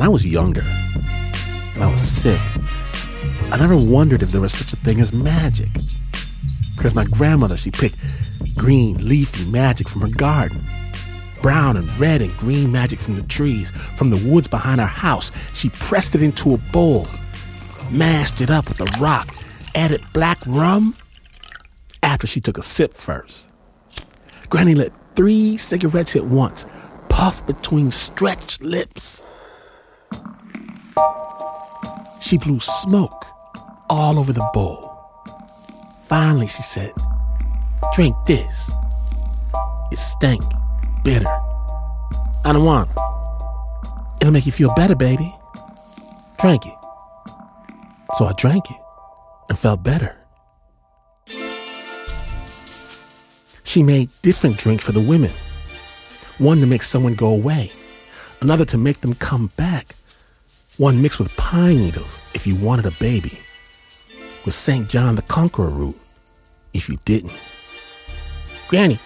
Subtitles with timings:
[0.00, 0.64] when I was younger
[1.78, 2.40] I was sick,
[3.50, 5.68] I never wondered if there was such a thing as magic.
[6.74, 7.96] Because my grandmother, she picked
[8.56, 10.64] green, leafy magic from her garden.
[11.42, 15.32] Brown and red and green magic from the trees, from the woods behind our house.
[15.52, 17.06] She pressed it into a bowl,
[17.90, 19.28] mashed it up with a rock,
[19.74, 20.96] added black rum
[22.02, 23.50] after she took a sip first.
[24.48, 26.64] Granny lit three cigarettes at once,
[27.10, 29.22] puffed between stretched lips.
[32.20, 33.24] She blew smoke
[33.88, 34.86] all over the bowl.
[36.04, 36.92] Finally, she said,
[37.94, 38.70] Drink this.
[39.90, 40.42] It stank,
[41.04, 41.26] bitter.
[42.44, 42.96] I don't want it.
[44.20, 45.34] It'll make you feel better, baby.
[46.38, 46.74] Drink it.
[48.14, 48.76] So I drank it
[49.48, 50.16] and felt better.
[53.64, 55.30] She made different drinks for the women.
[56.38, 57.70] One to make someone go away,
[58.40, 59.94] another to make them come back,
[60.80, 63.38] one mixed with pine needles if you wanted a baby,
[64.46, 64.88] with St.
[64.88, 66.00] John the Conqueror root
[66.72, 67.38] if you didn't.
[68.66, 68.98] Granny,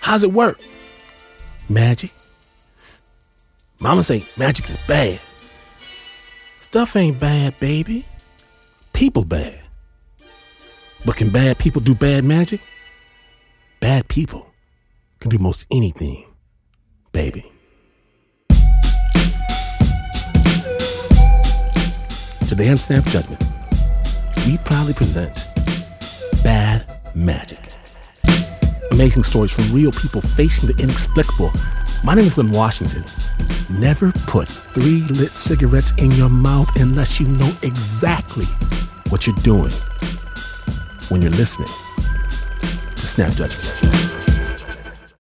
[0.00, 0.60] how's it work?
[1.70, 2.10] Magic.
[3.80, 5.18] Mama say magic is bad.
[6.60, 8.04] Stuff ain't bad, baby.
[8.92, 9.62] People bad.
[11.06, 12.60] But can bad people do bad magic?
[13.80, 14.46] Bad people
[15.20, 16.26] can do most anything,
[17.12, 17.50] baby.
[22.52, 23.42] Today on Snap Judgment,
[24.44, 25.48] we proudly present
[26.44, 27.58] Bad Magic.
[28.90, 31.50] Amazing stories from real people facing the inexplicable.
[32.04, 33.04] My name is Glynn Washington.
[33.70, 38.44] Never put three lit cigarettes in your mouth unless you know exactly
[39.08, 39.72] what you're doing
[41.08, 41.70] when you're listening
[42.96, 44.11] to Snap Judgment.